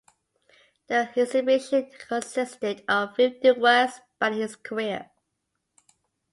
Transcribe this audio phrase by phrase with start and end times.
[0.87, 5.11] The exhibition consisted of fifty works spanning his career.